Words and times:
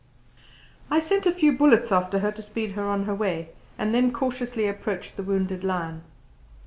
I 0.89 0.97
sent 0.97 1.27
a 1.27 1.31
few 1.31 1.51
bullets 1.55 1.91
after 1.91 2.17
her 2.17 2.31
to 2.31 2.41
speed 2.41 2.71
her 2.71 2.83
on 2.87 3.03
her 3.03 3.13
way, 3.13 3.49
and 3.77 3.93
then 3.93 4.11
cautiously 4.11 4.65
approached 4.67 5.15
the 5.15 5.21
wounded 5.21 5.63
lion. 5.63 6.01